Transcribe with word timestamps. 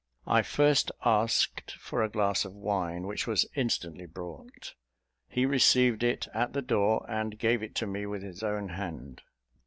I 0.25 0.41
first 0.41 0.91
asked 1.05 1.73
for 1.79 2.01
a 2.01 2.09
glass 2.09 2.43
of 2.43 2.55
wine, 2.55 3.05
which 3.05 3.27
was 3.27 3.45
instantly 3.53 4.07
brought; 4.07 4.73
he 5.27 5.45
received 5.45 6.01
it 6.01 6.27
at 6.33 6.53
the 6.53 6.63
door, 6.63 7.05
and 7.07 7.37
gave 7.37 7.61
it 7.61 7.75
to 7.75 7.85
me 7.85 8.07
with 8.07 8.23
his 8.23 8.41
own 8.41 8.69
hand. 8.69 9.21